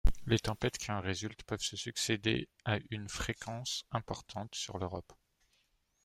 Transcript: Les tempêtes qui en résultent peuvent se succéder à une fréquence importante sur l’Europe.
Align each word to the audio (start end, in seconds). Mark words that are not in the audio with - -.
Les 0.25 0.39
tempêtes 0.39 0.79
qui 0.79 0.89
en 0.91 0.99
résultent 0.99 1.43
peuvent 1.43 1.61
se 1.61 1.77
succéder 1.77 2.49
à 2.65 2.79
une 2.89 3.07
fréquence 3.07 3.85
importante 3.91 4.55
sur 4.55 4.79
l’Europe. 4.79 5.13